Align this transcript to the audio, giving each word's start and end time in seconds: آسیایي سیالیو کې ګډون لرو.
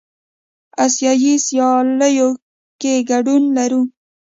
آسیایي 0.85 1.33
سیالیو 1.47 2.29
کې 2.81 2.93
ګډون 3.09 3.43
لرو. 3.57 3.81